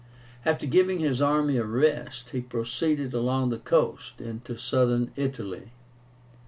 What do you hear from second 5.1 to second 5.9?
Italy.